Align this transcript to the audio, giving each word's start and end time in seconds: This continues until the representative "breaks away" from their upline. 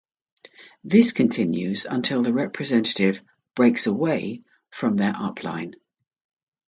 This 0.83 1.11
continues 1.11 1.85
until 1.85 2.23
the 2.23 2.33
representative 2.33 3.21
"breaks 3.53 3.85
away" 3.85 4.41
from 4.71 4.95
their 4.95 5.13
upline. 5.13 5.75